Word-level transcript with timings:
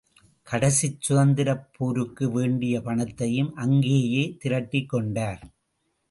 கடைசிச் 0.47 1.01
சுதந்திரப் 1.01 1.67
போருக்கு 1.77 2.31
வேண்டிய 2.31 2.81
பணத்தையும் 2.81 3.55
அங்கேயே 3.55 4.37
திரட்டிக்கொண்டார். 4.43 5.43